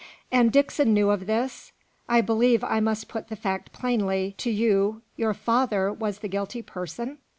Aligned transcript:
"And 0.31 0.51
Dixon 0.51 0.95
knew 0.95 1.11
of 1.11 1.27
this. 1.27 1.73
I 2.09 2.21
believe 2.21 2.63
I 2.63 2.79
must 2.79 3.07
put 3.07 3.27
the 3.27 3.35
fact 3.35 3.71
plainly 3.71 4.33
to 4.39 4.49
you 4.49 5.03
your 5.15 5.35
father 5.35 5.93
was 5.93 6.21
the 6.25 6.27
guilty 6.27 6.63
person? 6.63 7.19